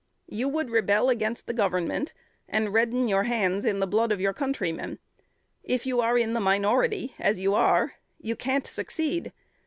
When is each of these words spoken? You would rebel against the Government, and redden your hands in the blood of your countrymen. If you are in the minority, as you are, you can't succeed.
You 0.29 0.49
would 0.49 0.71
rebel 0.71 1.09
against 1.11 1.45
the 1.45 1.53
Government, 1.53 2.11
and 2.49 2.73
redden 2.73 3.07
your 3.07 3.25
hands 3.25 3.65
in 3.65 3.77
the 3.79 3.85
blood 3.85 4.11
of 4.11 4.19
your 4.19 4.33
countrymen. 4.33 4.97
If 5.63 5.85
you 5.85 6.01
are 6.01 6.17
in 6.17 6.33
the 6.33 6.39
minority, 6.39 7.13
as 7.19 7.39
you 7.39 7.53
are, 7.53 7.93
you 8.19 8.35
can't 8.35 8.65
succeed. 8.65 9.31